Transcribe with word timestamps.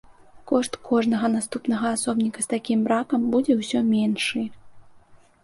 Кошт 0.51 0.77
кожнага 0.87 1.29
наступнага 1.33 1.91
асобніка 1.97 2.39
з 2.47 2.51
такім 2.55 2.79
бракам 2.89 3.21
будзе 3.35 3.53
ўсё 3.61 3.79
меншы. 3.93 4.41